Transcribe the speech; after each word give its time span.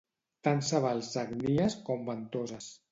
Tant 0.47 0.63
se 0.69 0.81
val 0.87 1.03
sagnies 1.11 1.79
com 1.91 2.05
ventoses. 2.11 2.77